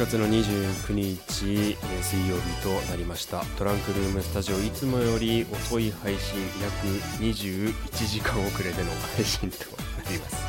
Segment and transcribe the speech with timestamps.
[0.00, 3.44] 7月の29日、えー水曜日となりました。
[3.58, 6.86] トランクルームスタジオいつもより遅い配信約
[7.22, 7.74] 21
[8.08, 9.58] 時間遅れでの配信と
[10.02, 10.42] なります、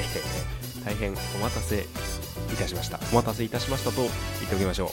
[0.00, 4.10] えー大変お待たせいたしましたお待たせいたしましたと言っ
[4.48, 4.88] ておきましょう、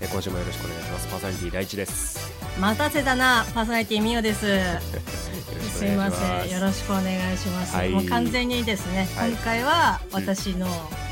[0.00, 1.08] えー今週もよろしくお願いします。
[1.08, 2.32] パーソナリティ第一です。
[2.58, 4.40] 待たせたなパーソナリティみおです。
[4.40, 7.90] すいませんよろしくお願いします、はい。
[7.90, 9.32] もう完全にですね、はい。
[9.32, 10.66] 今回は私の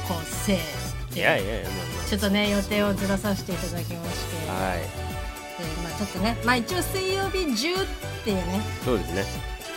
[0.08, 0.88] こうせい。
[1.14, 4.80] でいやいやいやまあまあちょっとね予定をずらさせていただきまして、はい。
[4.80, 7.76] でまあ、ちょっとね、まあ、一応水曜日中っ
[8.24, 8.60] ていうね。
[8.84, 9.24] そうですね。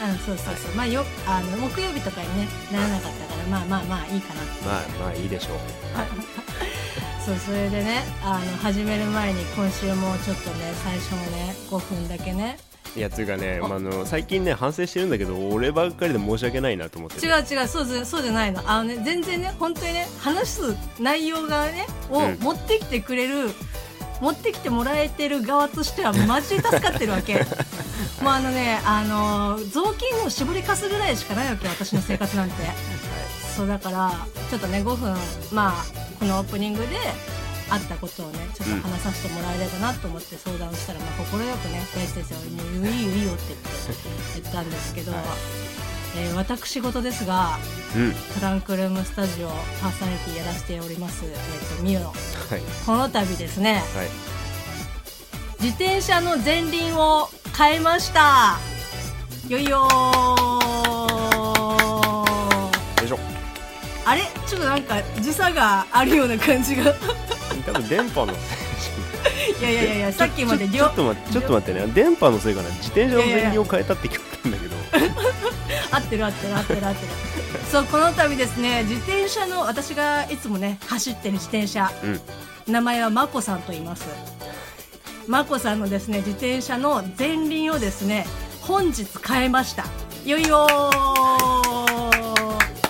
[0.02, 4.66] うんそうそうそう、まあよあの木曜日とかにねならなかったからまあまあまあいいかなって。
[4.66, 5.58] まあまあいいでしょう。
[7.24, 12.58] そうそれでねあの始める前に今週もちょっとね最初のね5分だけね
[12.96, 17.26] いやつうかね、あまあ、あの最近ね反省してるんだけど俺ばっかりで申し訳ないなと思ってて。
[17.26, 18.62] 違う違うそうじゃそうじゃないの。
[18.70, 20.62] あのね全然ね本当にね話す
[21.00, 22.38] 内容がねをうん。
[22.40, 23.50] 持ってきてくれる、
[24.20, 27.36] 持ってきてもらえてる側としてはマジで助かってるわけ。
[28.22, 32.56] もうあのねあの雑巾を絞りかすぐらいしかないわけ私の生活なんて。
[33.56, 34.12] そうだから
[34.50, 35.16] ちょっとね5分
[35.52, 35.86] まあ
[36.20, 36.88] このオープニングで
[37.72, 45.22] あったことをねちょっと話させてもらえればなと思って相談したら、まあ快くね大地先生は「もういいよいいよ」って言って言ったんですけど、はい。
[46.18, 47.58] えー私事ですが
[47.96, 48.12] うん。
[48.12, 52.08] トランクルームスタジオパーソナリティやらせております、えー、とミオの。
[52.08, 52.16] はい。
[52.86, 54.10] この度ですねはい。
[55.62, 58.60] 自転車の前輪を変えました。
[59.48, 59.88] よいよ
[64.04, 64.24] あれ？
[64.48, 66.94] ちょっとなんか時差があるような感じが
[67.62, 68.34] 多分電波の。
[68.34, 72.70] いやいやいやいやさっきまでちょ両ちょっと待ってちょっと待ってね電波のせいかな。
[72.70, 74.76] 自転車の前輪を変えたって聞こえたんだけど。
[75.92, 77.12] 合ってる合ってる合ってる合ってる。
[77.72, 81.92] そうこの度ですね自転車の私がいつもね走ってる自転車。
[82.04, 82.20] うん。
[82.72, 84.06] 名前はまこさんと言います。
[85.28, 88.26] まこさんのですね自転車の前輪をですね
[88.62, 89.86] 本日変えました。
[90.26, 90.72] よいよー。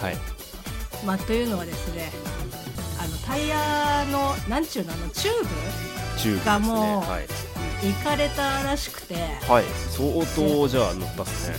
[0.01, 0.17] はい。
[1.05, 2.11] まあというのはですね
[3.31, 5.35] タイヤのなんちゅうのあのチュー
[6.17, 6.45] チューブですね。
[6.45, 7.27] がもうはい、
[7.81, 9.15] ブいかれたらしくて。
[9.15, 11.55] はい、相当じゃあ乗ったっすね。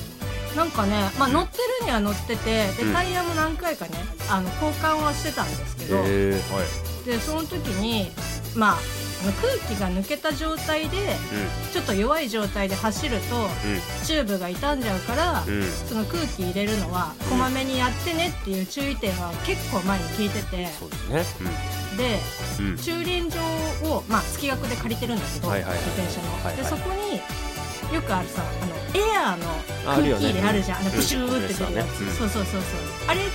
[0.55, 2.93] なんかね、まあ、乗ってるには乗っててでうん。
[2.93, 3.93] タイヤも何回かね
[4.29, 7.07] あの交換はしてたんですけど、へえはい。
[7.07, 8.13] でその時に
[8.55, 8.77] まあ
[9.31, 10.97] 空気が抜けた状態で
[11.73, 13.49] ちょっと弱い状態で走ると
[14.05, 15.45] チューブが傷んじゃうから、
[15.89, 21.51] その空気入れるのはこまめにやってねっていう注意点は結構前に聞いててそうですね。
[21.97, 22.19] で
[22.83, 23.39] 駐輪場
[23.91, 27.21] を、まあ、月額で借りてるんだけど、自転車の、でそこに
[27.95, 29.45] よくあるさあのエアーの
[29.85, 30.97] 空気入れあるじゃん、あのうん。
[30.97, 32.13] プシューって出るやつ、うん。
[32.13, 32.63] そうそうそうそう。
[33.09, 33.29] あれで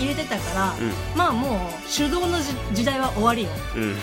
[0.00, 0.92] 入れてたから、うん。
[1.16, 3.50] まあもう手動のじ時代は終わりよ。
[3.76, 3.96] うん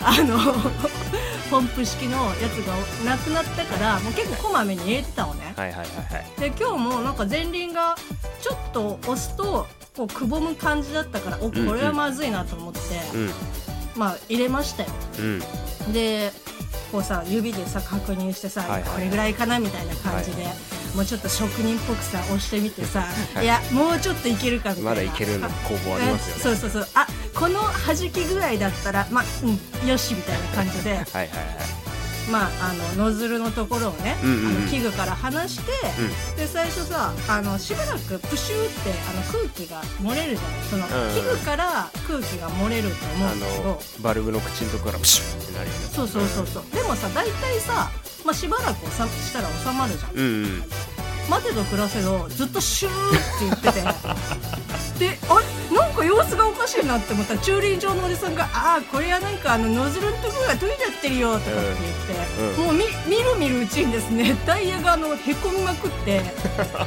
[0.00, 0.38] あの
[1.50, 5.54] ポンプ式のやつがなくなったからもう結構こまめに入れてたのね。
[5.56, 6.40] はいはいはいはい。
[6.40, 7.96] で今日もなんか前輪が
[8.40, 9.66] ちょっと押すと
[9.96, 11.66] こうくぼむ感じだったからおんうん。
[11.66, 12.80] これはまずいなと思って、
[13.14, 13.32] うん。
[13.96, 14.88] まあ入れましたよ。
[15.18, 15.42] うん。
[15.92, 16.32] で
[16.92, 18.90] こうさ指でさ確認してさ、はいはいはい。
[18.92, 20.44] これぐらいかなみたいな感じで、
[20.94, 23.04] もうちょっと職人っぽくさ押してみてさ、
[23.34, 24.90] はいい、やもうちょっといけるかみたいな。
[24.90, 26.42] まだいけるの工房ありますよね。
[26.42, 26.88] そうそうそう。
[26.94, 31.28] あこの弾き具合だったらまあうんよしみたいな感じではいはいはい。
[32.30, 34.56] まああのノズルのところをね、うんうんうん。
[34.58, 35.72] あの器具から離して、
[36.36, 40.62] で最初さあのしばらくプシューってあの空気が漏れるじゃない。
[40.68, 43.62] その、うんうん器具から空気が漏れると思あうんだけど。
[43.64, 45.78] のバルブの口のとこからプシュッってなるよね。
[45.90, 46.64] そうそうそうそう。
[46.74, 47.90] でもさ大体さ、
[48.26, 50.10] まあ、しばらくさしたら収まるじゃん。
[50.12, 50.62] うんうん
[51.28, 53.82] 待てど暮らせどずっとシューって言ってて。
[54.98, 55.76] であれ？
[55.76, 62.66] なんか様子がおかしいなって思ったら駐輪場のおじさんが「ああこれはなんかあのノズルのところが取れちゃってるよ」とかって言って、うん。
[62.66, 66.20] もうみ見る見るうちにですねタイヤがあのへこみまくって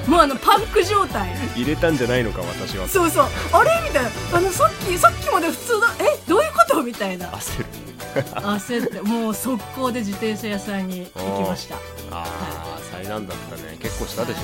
[0.07, 1.33] もうあのパンク状態。
[1.55, 2.85] 入れたんじゃないのか私は。
[2.87, 3.25] そうそう。
[3.53, 3.69] あれ？
[3.87, 4.09] みたいな。
[4.33, 5.93] あのさっきさっきまで普通だ。
[5.99, 6.19] え？
[6.27, 6.83] どういうこと？
[6.83, 7.27] みたいな。
[7.27, 7.65] 焦る
[8.13, 11.75] 焦ってもう速攻で自転車屋さんに行きました。
[11.75, 11.79] あ
[12.11, 13.77] あ災難だったね。
[13.79, 14.41] 結構したでしょ。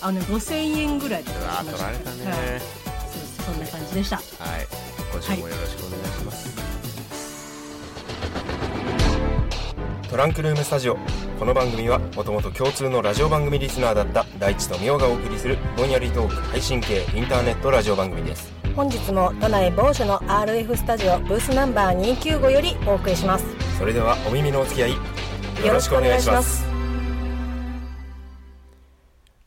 [0.00, 2.24] あのね5000円ぐらいでうわー取られたね。
[2.24, 2.36] はい。
[2.60, 4.16] そうそんな感じでした。
[4.16, 4.24] はい。
[5.12, 6.54] 今週もよろしくお願いします、
[10.10, 10.98] トランクルームスタジオ。
[11.38, 23.44] この番組はもともと共通のラジオ番組リスナーだった大地とみおがお送りするぼんやりトーク配信系インターネットラジオ番組です本日も都内某所の RF スタジオブースナンバー295よりお送りします。
[23.76, 26.64] それではお耳のお付き合いよよろしくお願いします。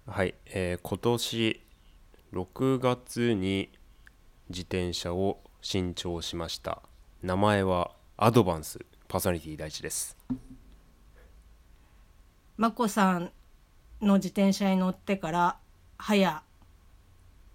[0.05, 1.61] はい、えー今年
[2.33, 3.71] 6月に
[4.49, 6.81] 自転車を新調しました。
[7.23, 10.17] 名前はアドバンスパーソナリティ第一です。
[12.57, 13.31] まこさん
[14.01, 15.57] の自転車に乗ってから
[15.97, 16.43] 早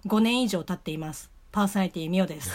[0.06, 2.50] 5年以上経っていますパーソナリティみおです。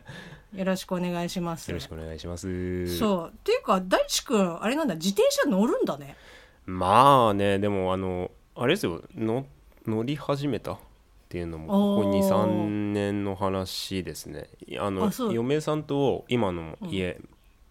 [0.56, 1.68] よろしくお願いします。
[1.68, 2.96] よろしくお願いします。
[2.96, 3.28] そう。
[3.28, 6.16] っていうか大地君あれなんだ自転車乗るんだね。
[6.64, 9.02] まあねでもあのあれですよ。
[9.14, 9.44] の
[9.86, 10.78] 乗り始めたっ
[11.28, 11.72] ていうのもこ
[12.02, 14.48] こおー23年の話ですね。
[14.78, 17.20] あの嫁さんと今の家、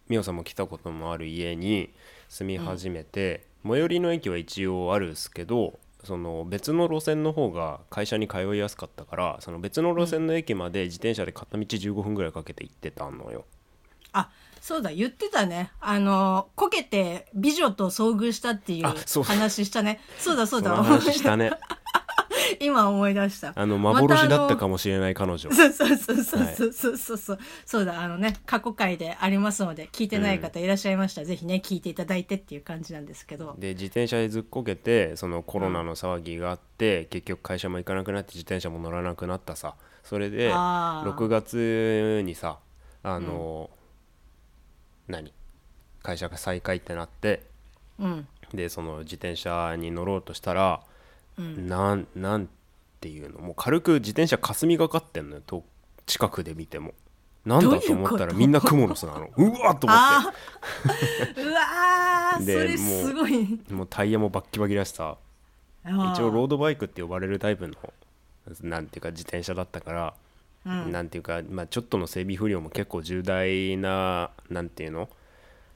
[0.08, 1.90] 美桜さんも来たこともある家に
[2.28, 5.80] 住み始めて、最寄りの駅は一応あるんですけど
[6.10, 13.46] その別の路線の方が会社に通いやすかったからその別の路線の駅まで自転車で片道15分ぐらいかけて行ってたのよ。
[14.12, 15.72] あそうだ言ってたね。
[15.80, 18.88] あのこけて美女と遭遇したっていう
[19.22, 20.00] 話したね。
[20.18, 20.84] そうだそうだ。
[21.00, 21.52] したね
[22.60, 23.54] 今思い出した。
[23.56, 42.60] あの幻だったかもしれない彼女、そうそうそうそうそうそうそう、そうだあのね過去回でありますので聞いてない方いらっしゃいましたら、うん、ぜひね聞いていただいてっていう感じなんですけどで自転車でずっこけてそのコロナの騒ぎがあって、うん、結局会社も行かなくなって自転車も乗らなくなったさそれで6月にさ
[43.04, 43.70] あの、
[45.08, 45.34] うん、何
[46.02, 47.44] 会社が再開ってなって、
[48.00, 50.82] うん、でその自転車に乗ろうとしたら
[51.40, 51.68] うん。
[51.68, 52.50] なんなん
[53.00, 55.64] ていうのもう軽く自転車霞がかってんのよと
[56.06, 56.94] 近くで見ても。
[57.46, 59.30] なんだと思ったらみんなクモの巣なの。
[59.38, 61.44] うわっと思っあー。
[61.44, 63.58] うわー そでれすごい。
[63.58, 65.18] てもうタイヤもバッキバキだしさ。
[65.86, 67.74] 一応ロードバイクって呼ばれるタイプの
[68.62, 70.14] なんていうか自転車だったから、
[70.66, 70.92] うん。
[70.92, 75.10] なんていうか、まあ、ちょっとの整備不良も結構重大ななんていうの？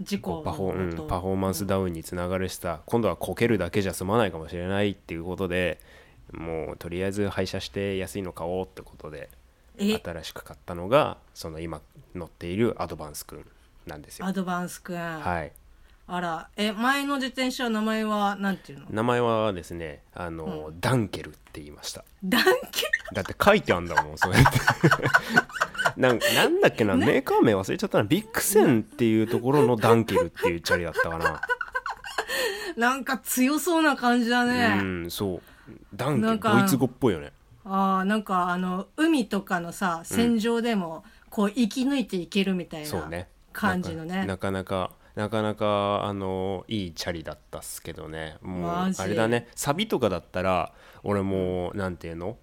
[0.01, 5.80] 事故パフォ,、うんとパフォーマンスダウンにつながるしさ今度はこけるだけじゃ済まないかもしれないっていうことで
[6.31, 9.30] もうとりあえず廃車して安いの買おうってことで
[9.78, 10.00] え？
[10.04, 11.81] 新しく買ったのがその今
[12.16, 13.45] 乗っているアドバンスくん
[13.86, 14.25] なんですよ。
[14.25, 15.51] アドバンスくん、はい、
[16.07, 18.86] あらえ前の自転車の名前はなんていうの？
[18.89, 22.04] 名前はですねあの、ダンケルって言いました。
[22.24, 24.50] ダンケだって書いてあんだもんそれって
[25.98, 28.04] なんなんだっけなメーカー名忘れちゃったな。
[28.04, 31.42] ビックセンっていうところのダンケルっていうチャリだったかな。
[32.78, 35.42] なんか強そうな感じだね、うんそう。
[35.94, 37.32] ダンケルドイツ語っぽいよね。
[37.66, 43.30] ああなんかあの海とかのさ戦場でもこう生き抜いていけるみたいなそうね。
[43.52, 44.26] 感じのね。
[44.26, 48.38] なかなかなかなかあのいいチャリだったっすけどね。
[48.42, 49.48] もうあれだね。
[49.56, 52.38] サビとかだったら俺もうなんていうの？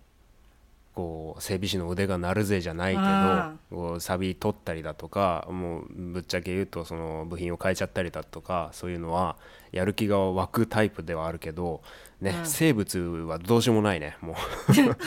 [1.01, 9.37] こう整備士の腕が鳴るぜじゃないけあどこうサビ取ったりだとかもうぶっちゃけ言うとその部品を変えちゃったりだとかそういうのは
[9.73, 11.81] やる気が湧くタイプではあるけど
[12.21, 12.47] ね、うん。
[12.47, 14.37] 生物はどうしようもないねも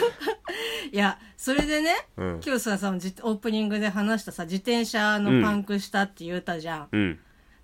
[0.92, 2.42] いやそれでね、うん。
[2.44, 7.20] 今日ささオープニングで話したさ自転車のパンクしたって言ったじゃん、うう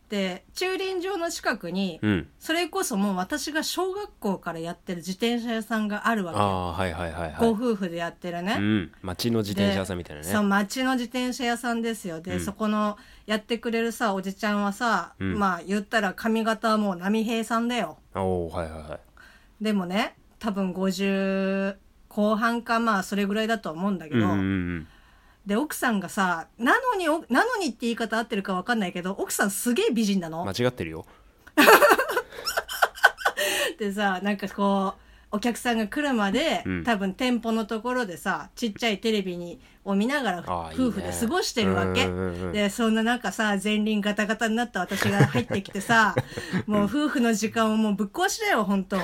[0.09, 2.27] んで駐輪場の近くに、うん。
[2.39, 6.47] それこそもう私が小学校からやってる自転車屋さんがあるわけあよ。
[6.49, 7.53] あはいはいはいごはい。
[7.53, 8.91] 夫婦でやってるね、うん。
[9.01, 10.27] 町の自転車屋さんみたいなね。
[10.27, 12.21] そう町の自転車屋さんですよ。
[12.21, 12.39] で、うん。
[12.39, 15.37] そこのやってくれるさおじちゃんはさ、うん。
[15.37, 17.99] まあ言ったら髪型はもう波平さんだよ。
[18.15, 19.63] おおはいはいはい。
[19.63, 21.75] でもね多分50
[22.07, 24.87] 後半かまあそれぐらいだと思うんだけど、うんうんうん
[25.49, 30.45] で奥さんがさなのにおなのにって言い方合ってるか分かんないけど奥さんすげえ美人なの。
[30.45, 31.07] 間違ってるよ。
[33.79, 34.99] でさなんかこう
[35.31, 36.83] お客さんが来るまで、うん。
[36.83, 42.05] 多分店舗のところでさちっちゃいテレビにを見ながら夫婦で過ごしてるわけ。
[42.05, 46.13] うんうんうんでそんななんかさ前輪ガタガタになった私が入ってきてさ
[46.67, 48.99] もう夫婦の時間をもうぶっ壊しだよ本当。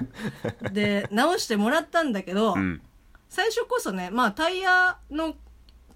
[0.72, 2.80] で直してもらったんだけど、うん。
[3.28, 5.34] 最初こそねまあタイヤの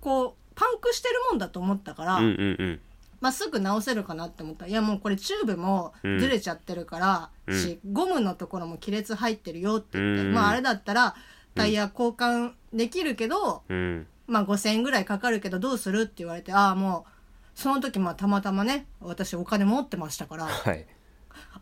[0.01, 2.81] こうパンクしてるもんだと思ったから、うんうんうん。
[3.21, 4.65] まあ、すぐ直せるかなって思った。
[4.65, 6.19] らいやもうこれチューブもうん。
[6.19, 7.59] ずれちゃってるから、うん。
[7.59, 10.35] しゴムのところも亀裂入ってるよって言って、うん。
[10.35, 11.15] まああれだったら
[11.55, 14.07] タイヤ交換できるけど、うん。
[14.27, 17.11] まあ5,000円ぐらいかかるけどどうするって言われてああもう
[17.55, 20.87] その時まあたまたまね私お金持ってましたからはい。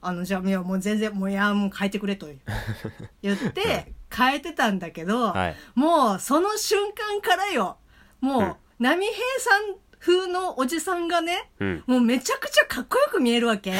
[0.01, 2.29] あのじゃあいやもう全然もういやもう変えてくれと
[3.23, 5.57] 言って変えてたんだけど、はい。
[5.75, 7.79] もうその瞬間からよ
[8.27, 8.55] もう、うん。
[8.79, 11.85] 波平さん風のおじさんがね、うん。
[11.87, 13.73] もうめちゃくちゃかっこよく見えるわけ。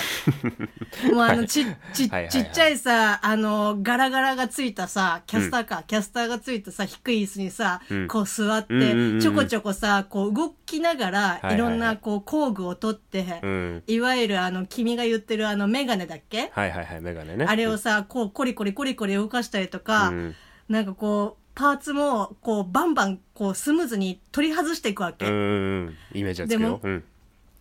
[1.13, 8.09] もうあのち、ち、ちっちゃいさ、あの、ガラガラがついたさ、キャスターか、キャスターがついたさ、低い椅子にさ、うん。
[8.09, 9.15] こう座って、うんうんうん。
[9.15, 13.83] うんちょこちょこさ、こう動きながら、いろんなこう工具を取って、うん。
[13.87, 17.47] いわゆるあの、君が言ってるあのメガネだっけ、はいはいはいメガネね。
[17.49, 20.35] あれをさ、こうコリコリコリコリ動かしたりとか、うん。
[20.69, 25.45] なんかこう、パーツもこうバンバンこうスムーズに取り外していくわけ、うんうんう
[25.91, 25.97] ん。
[26.13, 27.05] イメージはつくでもようん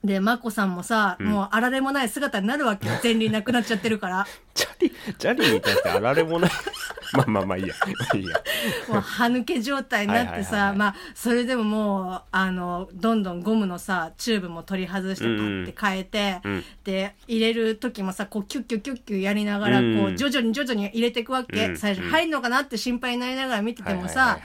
[0.05, 1.23] で眞子さんもさ、ん。
[1.23, 2.93] もうあられもない姿になるわけよ。
[3.03, 4.27] 前輪なくなっちゃってるから。
[4.53, 6.51] チャリチャリに至ってあられもない。
[7.13, 7.75] まあまあまあいいや。
[8.13, 8.41] いいや。
[8.89, 16.63] もう歯抜け状態になってさはいまあそれでももうあのどんどんゴムのさチューブも取り外してパッて変えて、うん。
[16.83, 21.77] で入れる時もさこうキュッキュッキュッキュやりながらこう、うん徐々に徐々に入れていくわけ、うん。
[21.77, 24.39] 最初入んのかなって心配になりながら見ててもさ、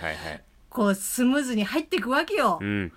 [0.69, 2.59] こうスムーズに入っていくわけよ。
[2.61, 2.93] うん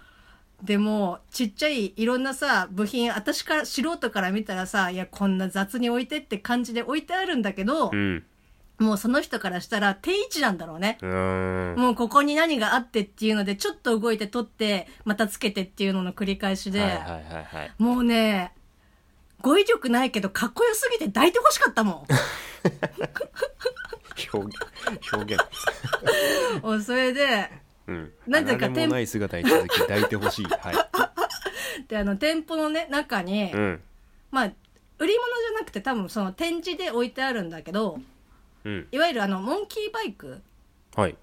[0.63, 8.23] でもちっちゃいいろんなさ部品私から素人から見たらさいやこんな雑に置いてって感じで置いてあるんだけど、うん。
[8.79, 10.97] もうその人からしたら定位置なんだろうね。
[11.01, 17.71] うもうここに何があってっていうのでちょっと動いて取ってまたつけてっていうのの繰り返しで、はいはいはいはい。
[17.77, 18.51] もうね
[19.41, 22.07] 語彙力ないけどかっこよすぎて抱いてほしかったも
[24.33, 24.57] 表現
[25.13, 25.43] 表現。
[26.85, 27.51] それで
[27.87, 28.11] うん。
[28.27, 30.45] なんていうかあられもない姿に続き抱いてほしい。
[30.49, 30.75] はい。
[31.87, 33.81] であの店舗のね中に、うん。
[34.31, 34.51] まあ
[34.99, 37.99] 売り物じゃなくて多分その展示で置いてあるんだけど
[38.63, 38.87] うん。
[38.91, 40.41] いわゆるあのモンキーバイク
[40.95, 41.17] はい。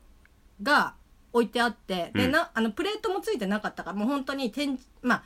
[0.62, 0.94] が
[1.32, 2.32] 置いてあって、でうん。
[2.32, 5.22] なあのプレートもついてなかったからもう本当に展示まあ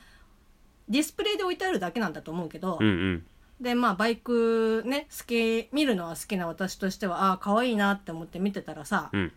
[0.87, 3.25] ディスプレイで置いてあるだけなんだと思うけど、うんうん。
[3.59, 9.31] でまあバイクね好き見るのは好きな私としてはああ可愛いなって思って見てたらさ、うん。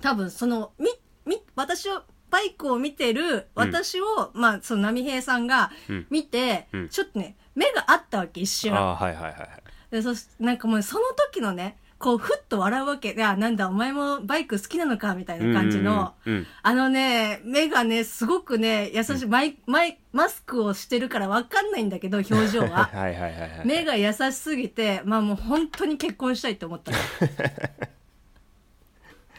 [0.00, 0.88] 多分そのみ
[1.26, 6.06] み私をバイクを見てる私を、まあその波平さんがうん。
[6.10, 6.88] 見て、うん。
[6.88, 8.74] ちょっとね目があったわけ一瞬。
[8.74, 9.48] ああはいはいはいはい。
[9.90, 13.12] でそしなんかもうその時のねこうふっと笑うわけ。
[13.12, 16.38] いやなんだお前もバイク好きなのかみたいな感じの、うんうん。
[16.40, 16.46] うん。
[16.62, 22.90] あのね目がねすごくね優しい、マイマイマスクをしてるからわかんないんだけど表情は。
[22.92, 23.62] はいはいはいはい。
[23.64, 26.98] 目が優しすぎてまあもう本当に結婚したいって思ったの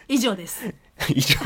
[0.08, 0.74] 以上です。
[1.10, 1.38] 以上。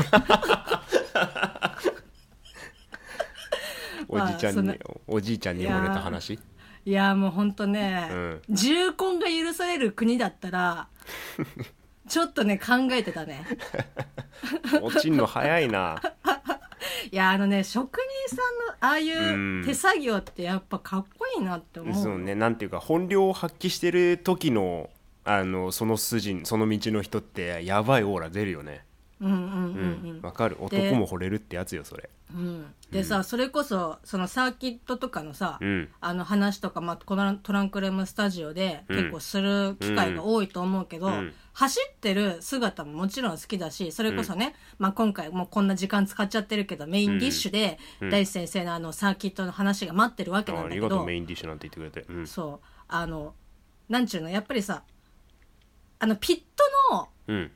[4.08, 4.76] おじちゃんに、まあ
[5.06, 6.38] おじいちゃんに惚れた話？
[6.84, 8.42] いやもう本当ね、うん。
[8.48, 10.88] 重婚が許される国だったら
[12.08, 13.44] ちょっとね考えてたね。
[14.80, 16.00] 落ちんの早いな。
[17.12, 17.98] いやあのね職
[18.28, 19.60] 人さんのああいうん。
[19.62, 22.02] う手作業ってやっぱかっこいいなって思う。
[22.02, 24.90] そうねなんていうか本領を発揮してる時の
[25.24, 28.84] あのその筋その道の人ってやばいオーラ出るよね。
[29.20, 30.18] うんうんううん。
[30.18, 30.56] んわ、かる。
[30.56, 32.08] で男も惚れるってやつよそれ。
[32.34, 35.88] うん、うん、でさ、それこそそのサーキットとかのさ、うん。
[36.00, 38.96] あの話とか、まあ、このトランクルームスタジオでうん。
[38.96, 41.34] 結構する機会が多いと思うけど、うん。
[41.52, 48.10] 走ってる姿ももちろん好きだしそれこそね、まあ、今回もうこんな時間使っちゃってるけどメインディッシュでうん。
[48.10, 52.10] 大地先生のあのサーキットの話が待ってるわけなあありんだけど、がとうメインディッシュなんて言ってくれて。
[52.10, 52.26] うん。
[52.26, 52.66] そう。
[52.88, 53.34] あの
[53.90, 54.82] なんちゅうのやっぱりさ
[56.00, 56.42] あのピッ
[56.90, 57.50] トのうん。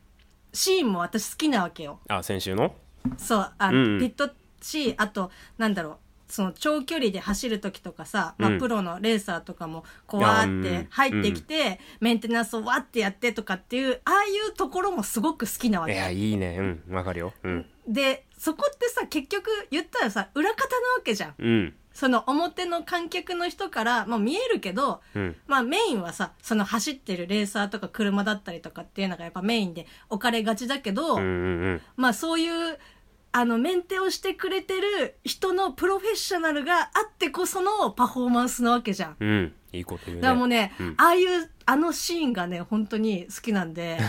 [0.53, 1.99] シーンも私好きなわけよ。
[2.09, 2.77] あ先週の？
[3.17, 3.99] そうあうんうん。
[3.99, 4.31] ピット
[4.63, 5.97] しあとなんだろう
[6.29, 16.15] その長距離で走る時とかさ、まあうんプロのレーサーとかもこうわーって入ってきて、メンテナンスをわってやってとかっていうああいうところもすごく好きなわいやけ。
[16.15, 16.57] いいね。
[16.59, 16.95] うん。
[16.95, 17.33] わかるよ。
[17.43, 17.67] うん。
[17.87, 21.35] でそこってさ結局言ったらさ裏方なわけじゃん。
[21.39, 25.37] うんその表の観客の人から、まあ、見えるけど、うん。
[25.47, 31.25] まあメインはさその走ってるレーサーとか車だったりとかっていうのがやっぱメインで置かれがちだけど、うんう
[31.75, 32.79] んまあそういう
[33.37, 39.17] あのメンテをしてくれてる人のプロフェッショナルがあってこそのパフォーマンスなわけじゃん。
[39.19, 39.29] うん。
[39.29, 40.23] うんいいこと言うね。
[40.23, 40.95] だからもうね、うん。
[40.97, 43.99] ああいうあのシーンがね本当に好きなんで。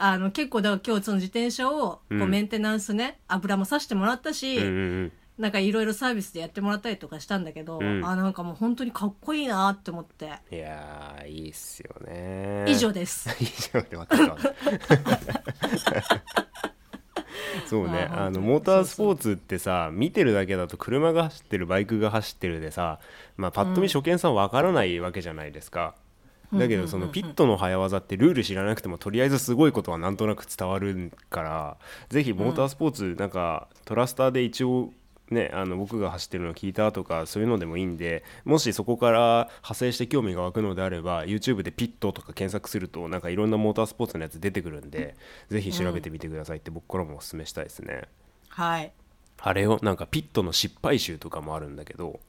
[0.00, 2.30] あの結構だから今日その自転車をこううん。
[2.30, 4.68] メンテナンスね、油もさしてもらったし、うんう
[5.04, 8.04] んなんかいろいろサービスでやってもらったりとかしたんだけど、うん。
[8.04, 10.32] あなんかもう本当にかっこいいなって思って。
[10.50, 12.64] うんいやーいいっすよね。
[12.66, 13.28] 以上です。
[13.40, 14.38] 以上で分かったわ
[17.66, 18.08] そうね。
[18.10, 22.98] あのモータースポーツってさ見てるだけだと車が走ってるバイクが走ってるでさ、
[23.36, 25.94] まあ、パッと見初見さん分からないわけじゃないですか、
[26.52, 31.76] だけどそのピットの早技ってルール知らなくてもとりあえずすごいことはなんとなく伝わるから
[32.08, 34.90] ぜひモータースポーツなんかトラスターで一応
[35.30, 45.16] ね、あの僕が走ってるのを聞いたとかそういうのでもいいんでもしそこから派生して興味が湧くのであれば YouTube でピットとか検索するとなんかいろんなモータースポーツのやつ出てくるんで
[45.50, 48.04] ぜひ調べてみてくださいって僕からもお勧めしたいですね、
[48.48, 48.92] はい。
[49.40, 52.20] あれをなんかピットの失敗集とかもあるんだけど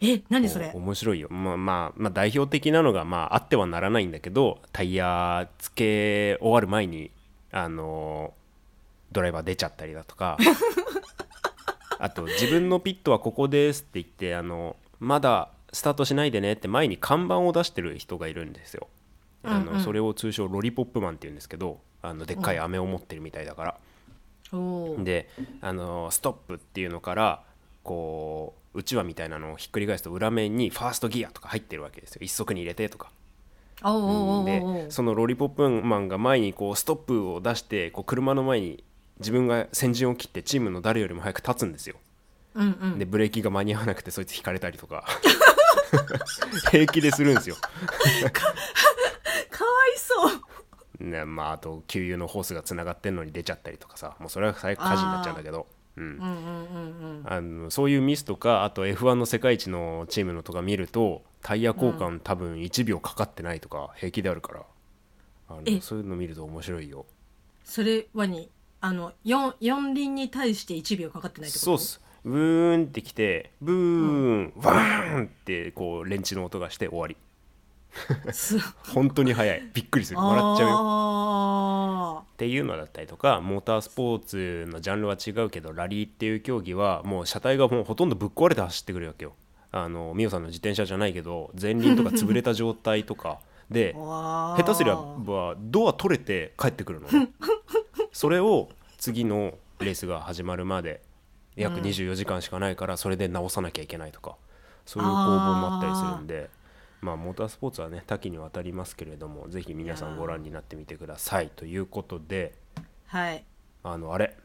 [0.00, 0.70] え、何それ？
[0.74, 7.10] お面白いよ、まあまあ、まあ代表的なのが、まあ、あってはならないんだけどタイヤつけ終わる前に
[7.52, 8.34] あの
[9.12, 10.36] ドライバー出ちゃったりだとか
[12.04, 18.88] あと自分のピットはここですって言ってあのまだスタートしないでねって前に看板を出してる人がいるんですよ。
[19.42, 19.74] あうんうん。
[19.76, 23.78] のそれを通称ロリポップマンって言うんですけどあのでっかい飴を持ってるみたいだから、
[25.02, 25.30] で
[25.62, 27.42] あのストップっていうのから
[27.82, 32.18] こううちわみたいなのをひっくり返すと裏面にファーストギアとか入ってるわけですよ。
[32.22, 33.10] 一足に入れてとか。
[33.82, 34.90] おーおーおーおでー。
[34.90, 38.84] そのロリポップマンが前にこうストップを出してこう車の前に
[39.18, 41.96] 自分が先陣を切ってチームの誰よりも早く立つんですよ。
[42.54, 42.98] うんうん。
[42.98, 45.04] でブレーキが間に合わなくてそいつ引かれたりとか。
[46.70, 47.68] 平気でするんですよ、か
[48.44, 48.54] わ
[49.94, 50.14] いそ
[51.00, 51.04] う。
[51.04, 54.16] ねまあ、あと給油のホースがつながってんのに出ちゃったりとかさ。
[54.18, 55.66] もうそれは最悪火事になっちゃうんだけど。
[55.96, 56.04] うん。
[56.04, 64.62] うんうんうんうんあのそういうミスとかあと F1 の世界一のチームのとか見るとタイヤ交換多分1秒かかってないとか平気であるから。
[65.48, 65.76] あえ。
[65.76, 67.06] のそういうの見ると面白いよ。
[67.62, 68.50] それはに？
[68.84, 71.64] あの四四輪に対して1秒かかってないってこと？
[71.64, 72.02] そうっす。
[72.22, 77.16] ブーンってきてブーン、ワーンってこうレンチの音がして終わり。
[78.34, 78.58] す
[78.92, 79.70] 本当に早い。
[79.72, 80.20] びっくりする。
[80.20, 80.76] 笑っちゃうよ。
[80.78, 89.32] あっていうのだったりとかモータースポーツのジャンルは違うけどラリーっていう競技はもう車体がもうほとんどぶっ壊れて走ってくるわけよ。
[89.72, 97.08] あのミオさんの自転車じゃないけど前輪とか潰れた状態とかで 下手すりゃばドア取れて帰ってくるの。
[97.08, 97.30] ね
[98.14, 101.02] それを次のレースが始まるまで
[101.56, 104.36] 約24時間しかないからそれで直さなきゃいけないとか
[104.86, 106.48] そういう攻防もあったりするんで
[107.00, 112.54] まあモータースポーツはね多岐にわたりますけれどもぜひ皆さんご覧になってみてくださいということで
[113.06, 113.44] はい。
[113.82, 114.36] あのあれ？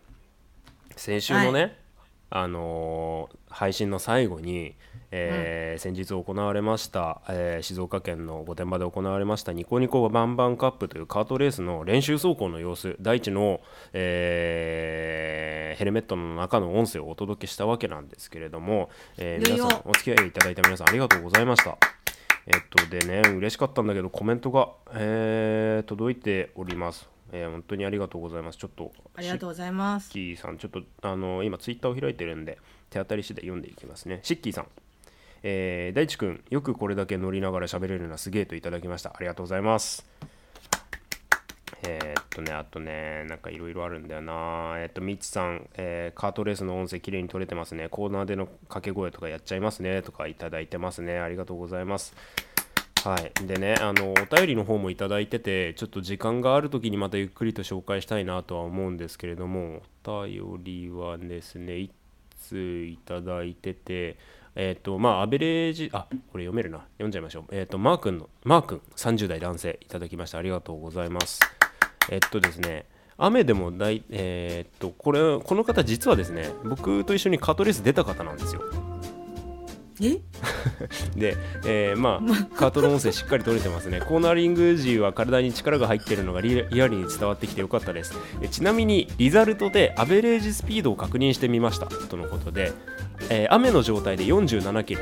[0.95, 1.69] 先週のね、は
[2.29, 4.75] あのー配信の最後に、
[5.09, 13.61] えー先日行われました、えー静岡県の御殿場で行われましたニコニコバンバンカップというカートレースの練習走行の様子第一の、
[13.93, 21.77] えーヘルメットの中の音声をお届けしたわけなんですけれども、え皆さんお付き合いいただいた皆さんありがとうございました。
[22.47, 28.57] えっとでね嬉しかったんだけどコメントが、えー届いております、えー本当にありがとうございます。
[28.57, 30.09] ちょっとありがとうございます。
[30.11, 32.57] シッキーさんちょっとあの今ツイッターを開いてるんで
[32.89, 34.19] 手当たり次第読んでいきますね。
[34.23, 34.67] シッキーさん。
[35.43, 39.13] えー大地君よくこれだけ乗りながら喋れるのはすげえといただきました。
[39.15, 40.05] ありがとうございます。
[41.83, 44.33] えーっとねあとねなんかいろいろあるんだよな。
[44.77, 47.87] えーっとみちさん、えーカートレースの音声きれいに取れてますね。
[47.89, 50.01] コーナーでの掛け声とかやっちゃいますね。
[50.01, 51.19] とかいただいてますね。
[51.19, 52.13] ありがとうございます
[53.03, 61.91] はい、でねあのお便りの方もいただいててちょっと時間がある時にまたゆっくりと紹介したいなとは思うんですけれどもお便りはですねい
[62.41, 64.17] ついただいてて
[64.55, 66.79] えっ、とまあアベレージあこれ読めるな。
[66.97, 67.43] 読んじゃいましょう。
[67.51, 70.37] えっ、とマー君のマー君30代男性いただきました。
[70.37, 71.39] ありがとうございます。
[72.11, 72.85] えっとですね
[73.17, 78.61] 雨でも大えっとこれこの方実はですね僕と一緒にカトレース出た方なんですよ。
[81.15, 81.35] で、
[81.65, 83.99] えーまあカートの音声しっかり取れてますね。
[84.01, 88.13] コーナリング時は体に力が入っているのがリアルに伝わってきてよかったです。
[88.51, 91.87] ちなみにリザルトでアベレージスピードを確認してみました。
[91.87, 92.71] とのことで、
[93.29, 95.01] えー雨の状態で47キロ。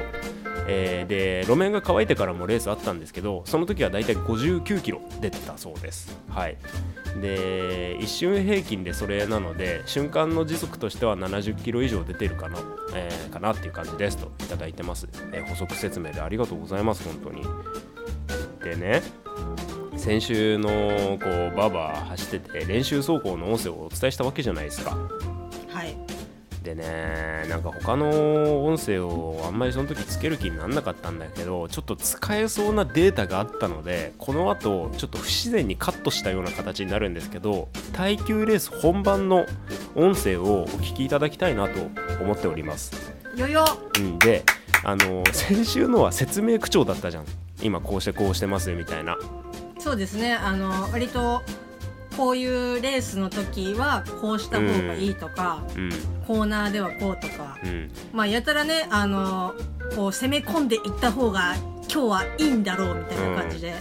[0.67, 6.17] えーで路面が乾いてからもレースあったんですけどその時はだいたい59キロ出てたそうです。
[6.29, 6.57] はい。
[7.21, 12.59] で一瞬平均でそれなので瞬間の時速としては70キロ以上出てるかな、
[12.93, 17.43] えーかなっていう感じですといただいてます、えー補足説明でありがとうございます本当に。
[18.63, 19.01] でね
[19.95, 24.97] 先週のこうバーバー走ってて練習走行の音声をお伝えしたわけじゃないですか。
[26.67, 39.45] でねなんか他の音声をあんまりその時つける気になんなかったんだけどちょっと使えそうなデータがあったのでこの後ちょっと不自然にカットしたような形になるんですけど耐久レース本番の
[39.95, 41.79] 音声をお聞きいただきたいなと
[42.21, 43.65] 思っております、よよ。
[43.97, 44.43] うん、で
[44.83, 47.25] あの先週のは説明口調だったじゃん。
[47.61, 49.17] 今こうしてこうしてますみたいな。
[49.79, 50.35] そうですね。
[50.35, 51.41] あの割と
[52.17, 52.45] こうい
[52.79, 55.89] うレースの時はこうした方がいいとか、うん。
[56.25, 57.57] コーナーではこうとか。
[57.63, 57.91] うん。
[58.11, 59.53] まあやたらねあの
[59.95, 61.55] こう攻め込んでいった方が
[61.89, 63.73] 今日はいいんだろうみたいな感じで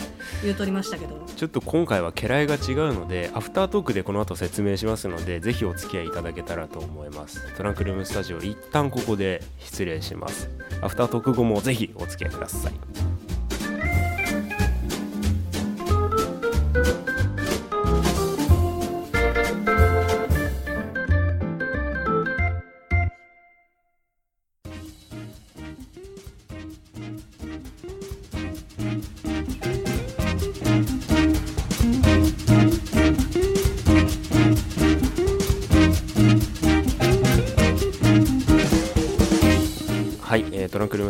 [0.42, 7.52] 言うとりましたけど、ちょっと今回は家来が違うのでアフタートークでこの後説明しますのでぜひお付き合いいただけたらと思います。
[7.56, 10.48] トランクルームスタジオ一旦ここで失礼します。
[10.82, 12.72] アフタートーク後もぜひお付き合いください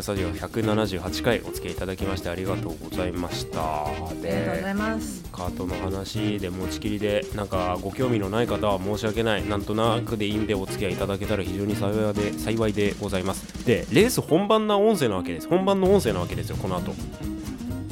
[0.06, 3.86] スタジオ178回お付き合いいただきましてありがとうございました。
[3.86, 5.24] ありがとうございます。
[5.32, 9.48] カートの話で持ちきりでなんかご興味のない方は申し訳ない。
[9.48, 13.66] なんとなくでいいんでお付き合いいただけたら非常に幸いで幸いでございます。
[13.66, 15.48] でレース本番な音声なわけです。
[15.48, 16.92] 本番の音声なわけですよこの後。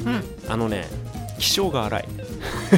[0.07, 0.23] うん。
[0.49, 0.87] あのね
[1.41, 2.09] 気性が荒い。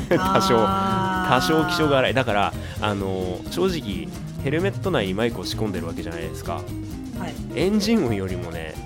[0.09, 0.57] 多少。
[0.57, 2.14] 多少気性が荒い。
[2.14, 4.09] だからあの正直
[4.42, 6.55] ヘルメット内にマイクを仕込んでるわけじゃないですか。
[6.55, 7.35] はい。
[7.55, 8.86] エンジン音よりもね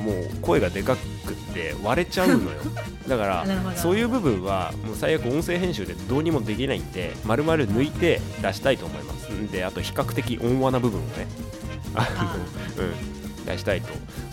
[0.00, 2.58] もう声がでかくって割れちゃうのよ。
[3.08, 9.30] だからそういう部分はもう最悪音声編集でどうにもできないんで丸々抜いて出したいと思います。
[9.32, 11.26] んであと比較的温和な部分をね。
[11.94, 12.08] あ
[12.78, 13.19] の、 うん、
[13.52, 13.88] 出したいと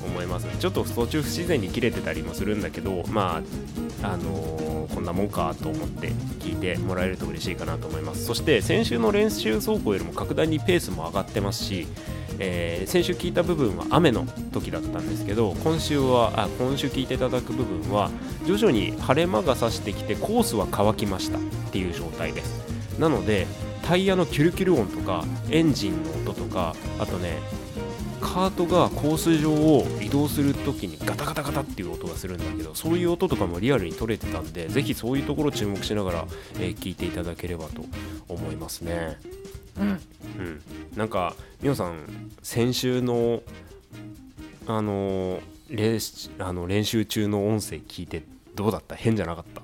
[0.06, 0.48] 思います。
[0.60, 3.42] ちょっと途中不自然に切れてたりもするんだけどま
[4.04, 6.08] ああのーこんなもんかと思って
[6.40, 8.26] 聞いてもらえると嬉しいかなと思います。
[8.26, 11.88] そして先週の練習走行よりも格段にペースも上がってますし
[12.40, 18.10] えー先週聞いた部分は雨の時だったんですけど今週はあ今週聞いていただく部分は
[18.46, 23.00] 徐々に晴れ間が差してきてコースは乾きましたっていう状態です。
[23.00, 23.46] なので
[23.84, 27.38] タイヤのキュルキュル音とかエンジンの音とかあとね
[28.22, 37.84] カートがコース上を移動するときにガタガタガタっていう音がするんだけどそういう音とかもリアルに取れてたんでぜひそういうところ注目しながら、えー聞いていただければと
[38.28, 39.18] 思いますね。
[39.80, 39.88] うん。
[39.90, 40.62] うん、
[40.96, 42.06] なんかみおさん
[42.42, 43.42] 先週の
[44.68, 48.24] あのーあの練習中の音声聞いて
[48.56, 48.96] どうだった？
[48.96, 49.62] 変じゃなかった？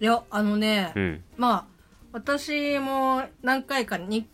[0.00, 1.22] いやあのね、うん。
[1.36, 1.64] まあ
[2.12, 4.26] 私も何回かにん？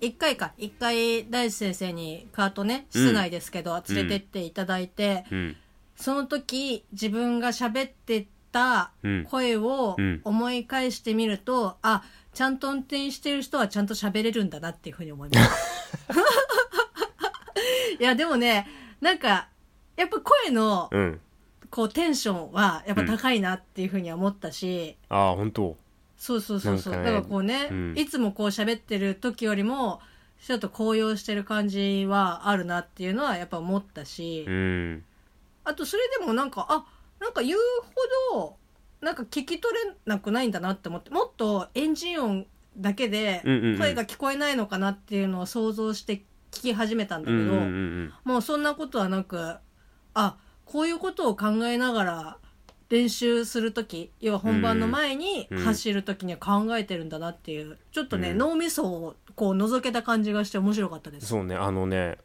[0.00, 0.52] 一回か。
[0.58, 5.56] 一回大地先生にカートね室内ですけど、連れてっていただいて、うん。
[5.96, 9.24] その時自分が喋ってたうん。
[9.24, 10.20] 声をうん。
[10.24, 12.02] 思い返してみると、あ
[12.34, 15.86] ちゃんと運転してる人はちゃんと喋れるんだなっていうふうに思います。
[17.98, 18.68] いやでもね
[19.00, 19.48] なんか
[19.96, 21.20] やっぱ声のうん。
[21.68, 25.76] こうテンションはやっぱ高いなっていうふうには思ったし、ああ本当
[26.16, 27.94] そうそうそうそう、ねだからこうね、うん。
[27.96, 30.00] いつもこう喋ってる時よりも
[30.44, 35.04] ちょっと高揚してる感じはあるなっていうのはやっぱ思ったし、うん。
[35.64, 36.84] あとそれでもなんかあ
[37.20, 37.58] なんか言う
[38.30, 38.56] ほど
[39.00, 41.10] なんか聞き取れなくないんだなって思って。
[41.10, 43.40] もっとエンジン音だけで
[43.78, 49.56] 声が聞こえないのかなっていうのを想像して聞き始めたんだけど、もうそんなことはなく
[50.14, 52.38] あこういうことを考えながら
[52.88, 58.38] 練習する時要は本番の前にうん走る時には考えてるんだなっていうちょっとね、うん。
[58.38, 61.26] 脳みそをこう覗けた感じがして面白かったです。
[61.26, 62.18] そうねあのね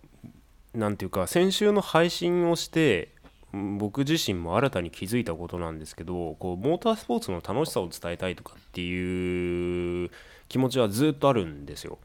[0.73, 3.13] なんていうか先週の配信をして
[3.53, 10.11] うん僕自身も新たに気づいたことなんですけどこうモータースポーツの楽しさを伝えたいとかっていう
[10.47, 11.97] 気持ちはずっとあるんですよ。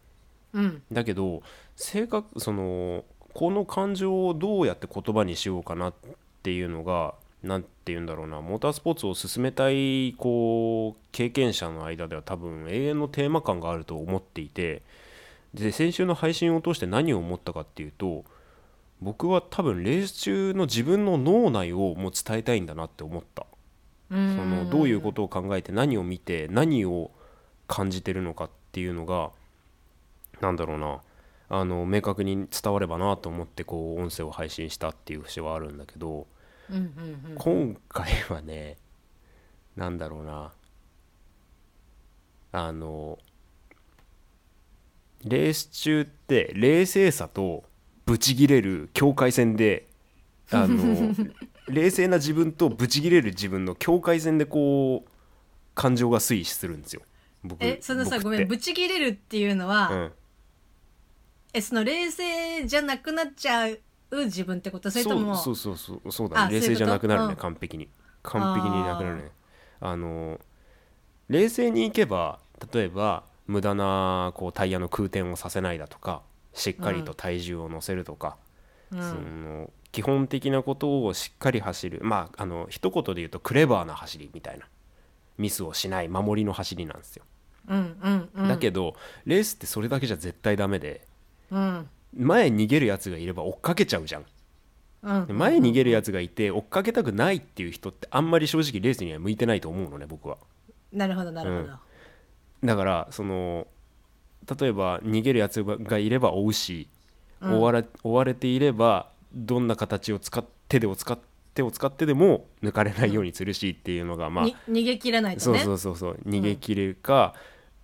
[0.55, 0.83] うん。
[0.91, 1.43] だけど
[1.77, 5.95] 性格そのこの感情をどうやって言葉にしようかなっ
[6.43, 8.41] ていうのが何て言うんだろうな。
[8.41, 14.83] モータースポーツを進めたいこう経験者の間では多分永遠のテーマ感があると思っていて。
[15.55, 18.25] で先週の配信を通して何を思ったかっていうと
[19.01, 23.47] 僕は多分レース中の自分の脳内をもう伝えたいんだなって思った。
[24.11, 24.37] うん。
[24.37, 27.11] そのどういうことを考えて何を見て何を
[27.69, 29.31] 感じてるのかっていうのが
[30.41, 31.01] なんだろうな。
[31.49, 36.27] あの明確に伝わればなと思ってこう音声を配信したっていう節はあるんだけど
[36.71, 37.35] うんうんうん。
[37.37, 38.77] 今回はね
[39.77, 40.53] なんだろうな。
[42.53, 43.19] あの
[45.25, 47.65] レース中って冷静さと
[48.07, 49.87] ブチギレる境界線で
[50.51, 51.15] あの
[51.69, 55.11] 冷静な自分とブチギレる自分の境界線でこう
[55.75, 57.03] 感情が推移するんですよ。
[57.43, 60.13] 僕えそのさごめんブチ切れるっていうのは、うん、
[61.53, 63.81] えその冷静じゃなくなっちゃう
[64.25, 64.91] 自分ってこと？
[64.91, 66.01] それともそうそうそう。
[66.05, 67.43] そうそうだあね冷静じゃなくなるねそういうこと？
[67.43, 67.89] 完璧に。
[68.23, 69.31] 完璧になくなるね。
[69.81, 70.41] あの
[71.29, 72.39] 冷静にいけば
[72.73, 76.23] 例えば無駄なこうタイヤの空転をさせないだとか
[76.55, 78.37] しっかりと体重を乗せるとか、
[78.91, 79.01] うん。
[79.01, 82.01] その基本的なことをしっかり走る。
[82.03, 84.67] まああの一言で言うとクレバーな走りみたいな。
[85.39, 87.25] ミスをしない守りの走りなんですよ、
[87.69, 88.49] うんうんうん。
[88.49, 91.07] だけどレースってそれだけじゃ絶対ダメで
[91.51, 94.25] うん前逃げるやつがいれば追っかけちゃうじゃん。
[95.03, 95.27] うん。
[95.27, 100.39] で前に逃げるやつがいて追っかけたくないっていう人ってあんまり正直レースには向いてないと思うのね僕は。
[100.93, 102.67] なるほどなるほど、うん。
[102.67, 103.67] だからその
[104.59, 106.89] 例えば逃げるやつがいれば追うし、
[107.41, 107.59] うん。
[107.59, 111.19] 追われ追われていればどんな形を使っ手でを使っ
[111.57, 114.45] 手を使ってでも抜かれないようにするしっていうのが、まあ。
[114.45, 115.59] に逃げ切らないとね。
[115.59, 116.21] そうそうそうそう。
[116.27, 117.35] 逃げ切れるか、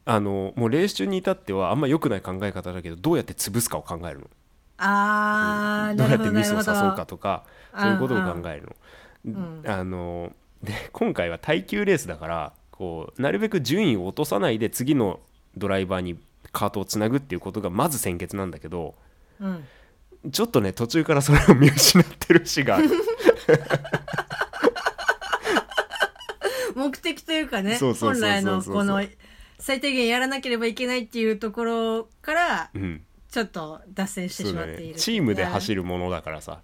[0.05, 4.31] あのもうレース中に至ってはあんま良くない考え方だけどどうやって潰すかを考えるの。
[4.79, 6.65] あーどうやってミスを誘う
[6.97, 7.45] かとか
[7.79, 8.69] そういうことを考える
[9.25, 9.33] の。
[9.33, 9.62] ん。
[9.67, 15.21] あので 今回は耐久レースだからこうなるべく順位を落とさないで次の
[15.57, 16.19] ドライバーに
[16.51, 18.95] カートをつなぐっていうことがまず先決なんだけど
[19.41, 19.65] うん。
[20.33, 22.77] ちょっとね途中からそれを見失ってる節が。
[22.77, 22.88] あ る
[26.75, 29.01] 目的というかね本来のこの
[29.62, 33.05] 最低限やらなければいけないっていうところからうん。
[33.31, 35.01] ちょっと脱線してそうだしまっている、ね。
[35.01, 36.61] チームで走る、るものだからさ。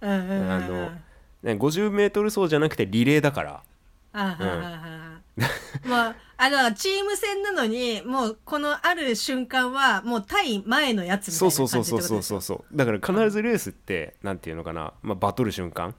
[0.00, 0.90] うんうんうんうん、あの
[1.42, 3.62] ね 50m 走じゃなくてリレーだから。
[4.12, 5.20] あはははは
[5.84, 6.48] まああ。
[6.48, 15.94] のチーム戦なのにもうこのある瞬間はもう対前のやつみたいそうな感じそうそうそうってことですそうそうそうだから必ずレースってなんていうのかな、まあ、バトる瞬間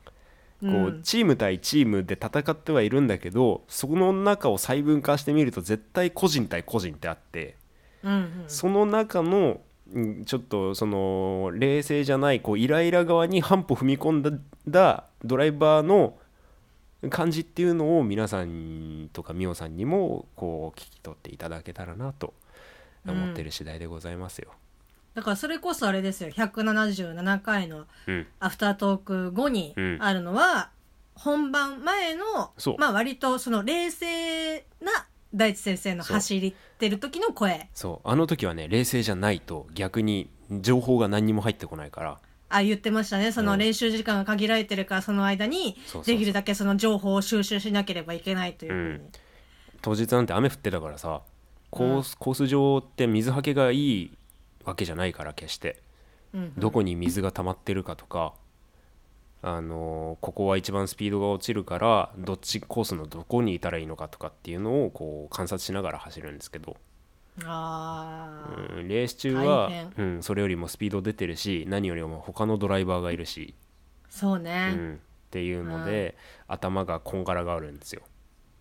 [0.61, 7.55] こう、うんチーム対チームで戦ってはいるんだけどその中を細分化してみると絶対個人対個人ってあって
[8.03, 9.61] うんうんその中の
[9.93, 16.17] うんちょっとその冷静じゃないこうイライラ側に半歩踏み込んだドライバーの
[17.09, 22.33] 感じっていうのを皆さんとかミオさんにもこう聞き取っていただけたらなと
[23.07, 24.51] 思ってる次第でございますよ。
[25.17, 26.29] だからそれこそあれですよ。
[26.29, 29.97] 177回のうん、アフタートーク後にうん。
[29.99, 30.69] あるのは、
[31.15, 37.67] 本番前のまあ割とその冷静な大地先生の走りってる時の声。
[37.73, 38.07] そう。
[38.07, 42.19] あの時はね冷静じゃないと逆に情報が何にも入ってこないから。
[42.49, 43.31] あ言ってましたね。
[43.31, 43.57] そうのん。
[43.57, 49.09] 練習時間が限られてるからその間にできるだけその情報を収集しなければいけないというふうに、
[49.81, 51.23] 当日なんて雨降ってたからさ
[51.71, 54.16] コース,、コース上って水はけがいい
[54.67, 55.81] わけじゃないから決して。
[56.33, 56.53] うんうん。
[56.57, 58.33] どこに水が溜まってるかとか、
[59.41, 66.75] あのーここは一番スピードが落ちるからどっちコースのどこにいたらいいのかとかっていうのをこう観察しながら走るんですけど、
[67.45, 68.79] あー。
[68.79, 73.53] うんレース中はうん、それよりもスピード出てるし何よりも他のドライバーがいるし、
[74.09, 74.97] そううね、ん、っ
[75.31, 78.01] ていうので、頭がこんがらがるんですよ。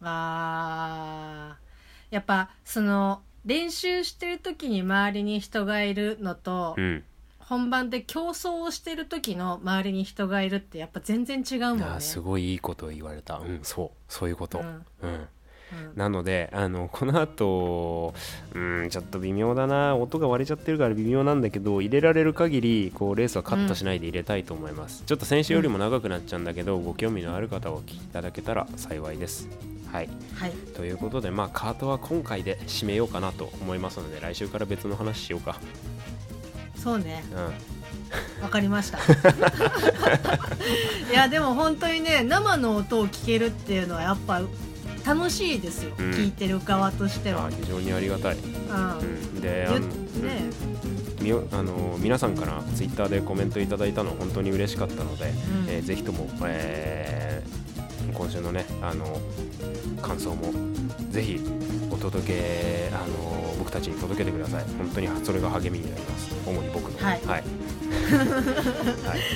[0.03, 2.15] あー。
[2.15, 7.05] やっぱその練習してる時に周りに人がいるのと、うん。
[7.39, 12.01] 本番で競争をしてる時の周りに人がいるってやっぱ全然違うもんね。
[12.01, 13.91] すごいいいことを言われた、うん、そう。
[14.09, 14.85] そういうこと、ううんん。
[15.03, 15.29] うん
[15.95, 18.15] なのであのこの後
[18.55, 19.97] うんちょっと微妙だな。
[19.97, 29.49] 音が割れちゃってるから微妙なんだけど入れられる限りこうレースはカットしないで入れたいと思います、ちょっと先週よりも長くなっちゃうんだけど、ご興味のある方はお聞きいただけたら幸いです。
[29.93, 30.09] はい。
[30.35, 30.51] はい。
[30.75, 35.59] ということでまあカートは今回で締めようかなと思いますので来週から別の話しようか。
[36.77, 37.25] そうね。
[37.33, 38.43] うん。
[38.43, 38.99] わかりました。
[41.11, 44.43] いやでも本当にね生の音を聞けるっていうのはやっぱ
[45.07, 46.11] 楽しいですよ、うん。
[46.11, 47.47] 聞いてる側としては。
[47.47, 48.99] あ、非常にありがたい、うん。
[48.99, 50.51] うん、であの、ゆね。
[51.21, 55.33] みよあの皆さんからツイッターでコメントいただいたの本当に嬉しかったので、うん。
[55.69, 57.67] えーぜひとも、えー
[58.15, 59.21] 今週のねあの
[60.01, 60.51] 感想も
[61.11, 61.41] ぜひ
[61.91, 64.65] お届けあの僕たちに届けてください。
[64.79, 66.31] 本当にそれが励みになります。
[66.47, 66.99] 主に僕の。
[66.99, 67.21] はい。
[67.27, 67.45] はい、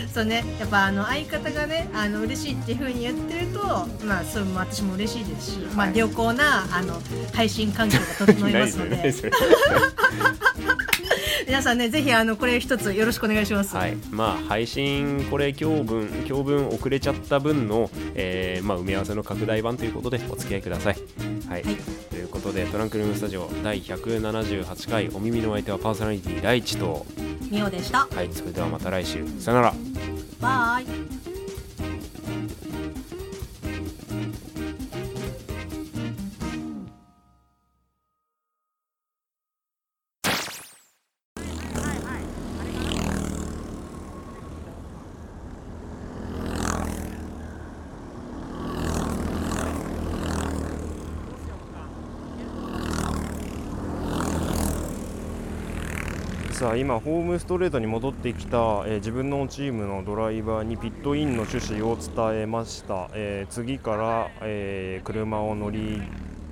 [0.14, 0.44] そうね。
[0.60, 3.60] やっぱあの相方がねあの嬉しいっていうふうに言ってると
[4.06, 8.96] まあそれも私も嬉しいですし、まあはい良好なあの配信環境が整いますので。
[8.96, 9.32] ですよ。
[11.48, 13.74] 皆さんねぜひあのこれ一つよろしくお願いします。
[13.74, 20.96] はい、まあ配信これ今日分今日分遅れちゃった分の、えーまあ、埋め合わせの拡大版ということでお付き合いください。
[21.48, 22.09] はい、はい
[22.40, 27.06] ことでトランクルームスタジオ第178回お耳のお相手はパーソナリティ第一と
[27.50, 28.06] みおでした。
[28.06, 29.74] はいそれではまた来週さよなら。
[30.40, 31.09] バイ。
[56.70, 66.00] さあ今ホームストレートに戻ってきた、えー自分のチームのドライバーにピットインの趣旨を伝えました、えー次から、えー車を乗り、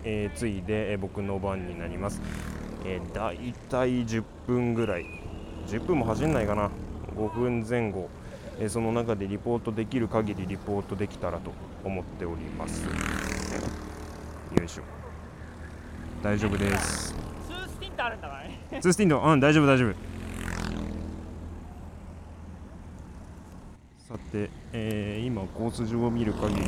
[0.02, 2.20] えー継いで、え僕の番になります、
[2.85, 5.07] えー、だいたい10分ぐらい。
[5.68, 6.72] 10分も走んないかな。
[7.16, 8.09] 5分前後、
[8.59, 11.52] えその中でリポートできる限りリポートできたらと
[11.85, 12.83] 思っております。
[12.83, 12.90] よ
[14.64, 14.83] いしょ。
[16.24, 17.27] 大丈夫です。
[17.98, 18.61] ってあるんだからね。
[18.80, 19.94] ツースティンドうん大丈夫大丈夫。
[24.08, 26.62] さて、えー、今コース上を見る限り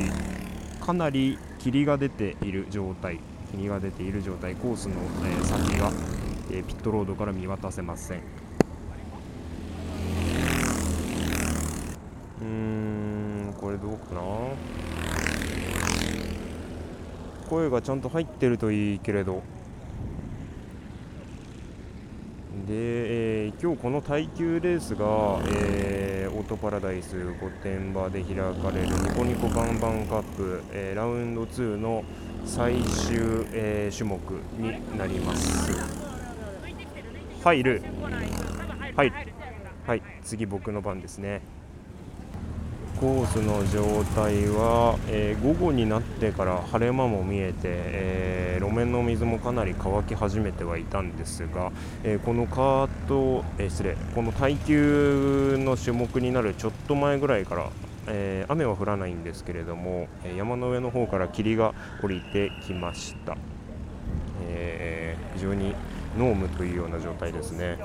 [0.81, 3.19] かなり霧が出ている状態。
[3.51, 4.55] 霧が出ている状態。
[4.55, 5.91] コースの、えー、先が、
[6.51, 8.21] えー、ピットロードから見渡せません。
[12.41, 14.21] うんこれどうかな？
[17.49, 19.41] 声がちゃんと入ってるといいけれど。
[22.71, 32.05] で、えー今日この耐久レースが、えーオートパラダイス御殿場で開かれるニコニコバンバンカップ、えーラウンド2の
[32.45, 33.17] 最終、
[33.51, 34.17] えー種目
[34.57, 35.73] になります。
[37.43, 37.83] 入る。
[38.95, 39.13] はい。
[39.85, 40.01] はい。
[40.23, 41.41] 次僕の番ですね
[43.01, 51.71] コースの状態は、えー午後になってから晴れ間も見えて、えー路面の水もかなり乾き始めてはいたんですが、
[52.03, 57.71] えーこのカート、え失礼この耐久の種目になるちょっと前ぐらいから、
[58.05, 63.35] えー雨は降らないんですけれども、え山の上の方から霧が降りてきました、
[64.37, 65.75] えー非常に
[66.13, 67.79] 濃霧というような状態ですね。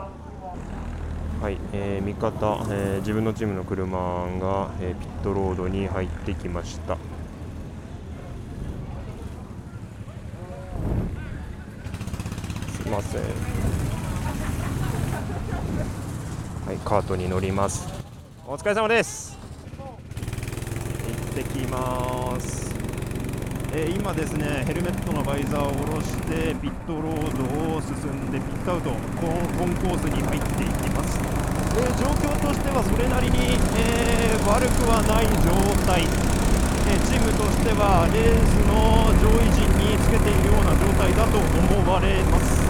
[1.43, 6.97] はい、えー味方、えー自分のチームの車が、えーピットロードに入ってきました。
[12.73, 13.23] すいません。
[16.67, 17.87] はい、カートに乗ります。
[18.47, 19.39] お疲れ様です。
[19.79, 22.75] 行ってきます。
[23.73, 28.99] えー今ですねヘルメットのバイザーを下ろしてピットロードを進んでピットアウトコン
[29.59, 31.19] コンコースに入っていきます、
[31.99, 35.51] 状況としてはそれなりに、えー悪くはない状
[35.87, 36.07] 態、え
[37.11, 42.63] チームとしてはレースの上位陣につけているような状態だと思われます。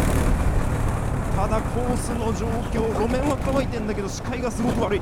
[1.36, 5.00] ただコースの状況路面は乾いてんだけど視界がすごく悪い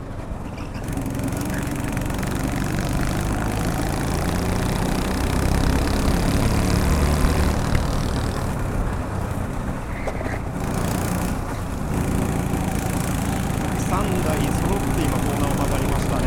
[13.79, 16.27] 3台揃って今コーナーを曲がりましたね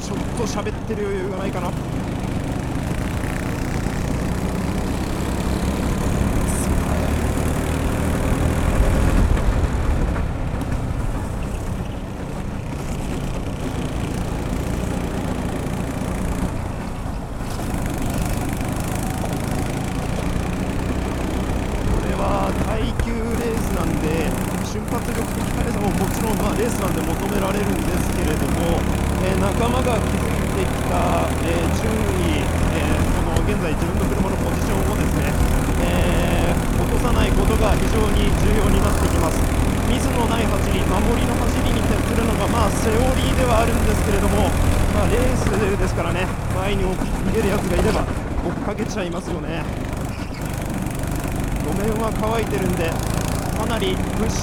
[0.00, 1.74] ちょっと喋ってる余裕がないかなこ
[22.04, 24.30] れは耐久レースなんで
[24.64, 28.80] 瞬発力的速さももちろんまあレースなんで求められるんですけれども、
[29.24, 32.42] えー仲間が築いてきた、えー順位、
[32.74, 35.30] えーこの現在自分の車のポジションをですね、
[35.86, 39.38] えー落とさないことが非常に重要になってきます
[39.88, 44.50] ミスのない走り守りの走りに徹するのがまあセオリーではあるんですけれども、
[44.94, 48.04] まあ、レースですからね前に逃げるやつがいれば
[48.44, 49.62] 追っかけちゃいますよね
[51.64, 52.90] 路面は乾いてるんで
[53.58, 53.78] かな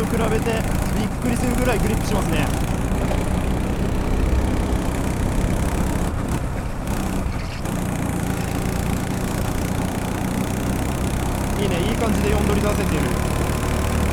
[0.00, 0.62] と比べて
[0.96, 2.46] びっくりするぐらいグリップしますね。
[11.60, 13.02] いいねいい感じで4乗り出せてる、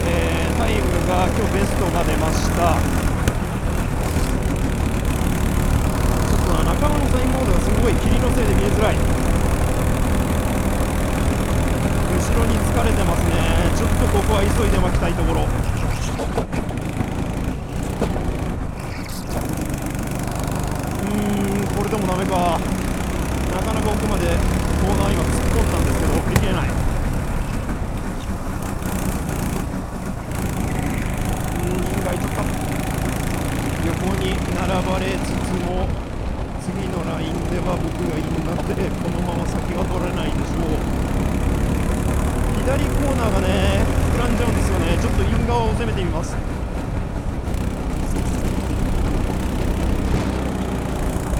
[0.09, 2.75] えータイムが今日ベストが出ました。
[6.27, 8.95] ちょっとな仲間のサインボードがすごい霧のせいで見えづらい
[12.11, 13.35] 後ろに疲れてますね。
[13.77, 15.41] ちょっとここは急いで巻きたいところ。
[15.41, 21.23] うー
[21.63, 22.57] んこれでもダメか。
[22.57, 24.33] なかなか奥まで
[24.81, 26.67] コーナー今突っ込んだんですけど振り切れない。
[26.67, 32.41] うーんインがいちゃった
[33.87, 35.87] 横に並ばれつつも
[36.65, 40.96] 次のラインでは僕がインなのでこのまま先は取れないでしょう。
[42.67, 43.79] 左コーナーがね
[44.13, 44.97] 膨らんじゃうんですよね。
[45.01, 46.35] ちょっとイン側を攻めてみます。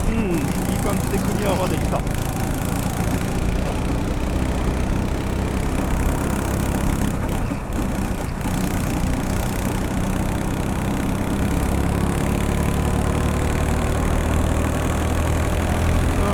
[0.08, 2.02] うんいい感じでクリアはできたう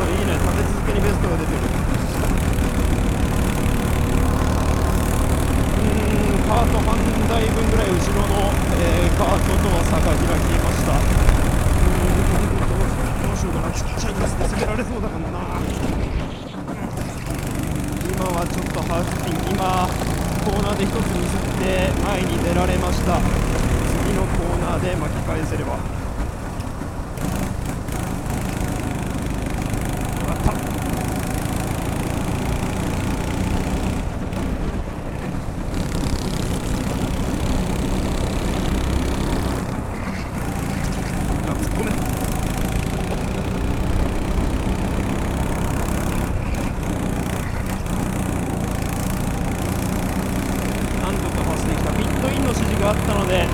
[0.05, 5.95] んいいね立て続けにベストが出てるうー
[6.39, 6.97] んカート半
[7.29, 10.25] 台分ぐらい後ろの、えーカートとは差が開き
[10.57, 10.93] ました。
[10.93, 12.65] うーん。
[12.65, 13.71] どうしようどうしようかな。
[13.71, 15.37] ちっちゃいんですで攻められそうだからな
[18.09, 19.53] 今はちょっとハーフスピン。
[19.53, 19.87] 今
[20.45, 23.19] コーナーで1つミスって前に出られました。
[24.03, 25.77] 次のコーナーで巻き返せればあ
[30.33, 30.51] った
[41.33, 41.91] あ突っ込め
[51.01, 53.45] なんとかパスできたピットインの指示があったので、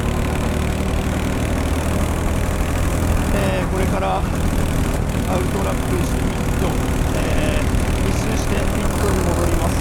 [3.36, 6.68] えーこれからアウトラップしてピット、
[7.16, 9.78] えー、一周してピットに戻ります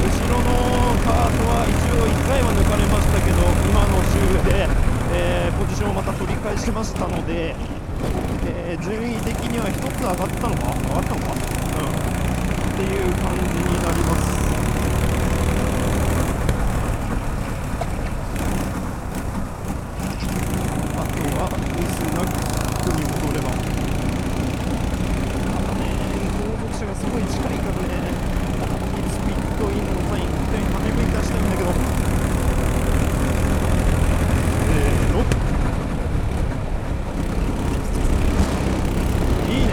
[0.00, 3.36] 後ろのカートは一応1回は抜かれましたけど
[3.68, 4.16] 今の周
[4.50, 4.66] で、
[5.14, 7.54] えーポジションをまた取り返しましたので、
[8.46, 11.92] えー順位的には1つ上がったのか上がったのかうん
[12.72, 14.42] っていう感じになります
[20.96, 21.48] あとは
[22.02, 22.30] ミスなく
[22.98, 23.56] に戻ればた
[25.62, 25.86] だね
[26.26, 27.94] 後続車がすごい近いからね
[28.98, 31.70] いつピットインのサイン一回跳ね出したいんだけど
[34.66, 35.20] せーの
[39.48, 39.72] いいね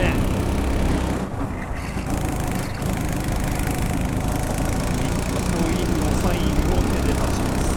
[4.99, 7.69] ピットインのサインを手で出します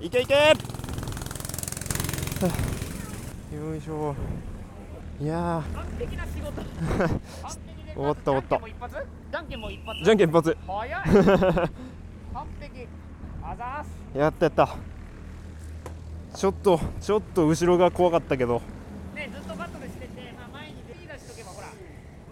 [0.00, 0.34] いけいけ。
[0.34, 0.54] は
[2.42, 4.14] あよいしょ。
[5.18, 6.52] いや完璧な仕事。
[7.94, 8.60] 終わった終わった。
[9.30, 10.04] じゃんけんも一発？
[10.04, 10.58] じゃんけんも一発。
[14.14, 14.76] やったやった。
[16.34, 18.60] ちょっとちょっと後ろが怖かったけど。
[19.14, 21.68] ねずっとバトルしてて、まあ、前に P 出しとけばほら。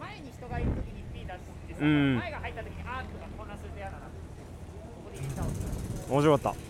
[0.00, 2.18] 前に人がいるときに P 出してさ、うん。
[2.18, 4.00] 前が入ったときにあーっとか混乱すると嫌だな
[6.10, 6.69] 面白かった